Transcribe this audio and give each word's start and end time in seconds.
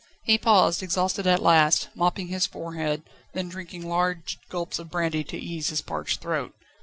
He 0.23 0.39
paused, 0.39 0.81
exhausted 0.81 1.27
at 1.27 1.43
last, 1.43 1.89
mopping 1.93 2.29
his 2.29 2.47
forehead, 2.47 3.03
then 3.33 3.49
drinking 3.49 3.87
large 3.87 4.39
gulps 4.49 4.79
of 4.79 4.89
brandy 4.89 5.23
to 5.25 5.37
ease 5.37 5.69
his 5.69 5.83
parched 5.83 6.21
throat. 6.21 6.55